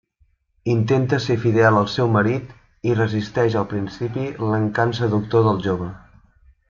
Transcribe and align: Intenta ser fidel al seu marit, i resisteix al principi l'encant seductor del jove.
Intenta 0.75 1.17
ser 1.25 1.35
fidel 1.43 1.77
al 1.81 1.85
seu 1.95 2.09
marit, 2.15 2.55
i 2.91 2.95
resisteix 3.01 3.59
al 3.61 3.67
principi 3.75 4.27
l'encant 4.53 4.97
seductor 5.03 5.47
del 5.51 5.63
jove. 5.69 5.93